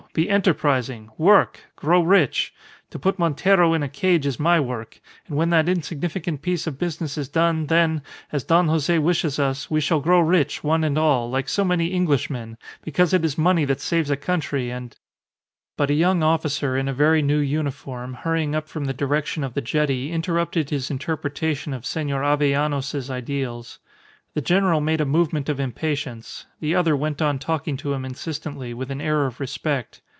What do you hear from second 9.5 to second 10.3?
we shall grow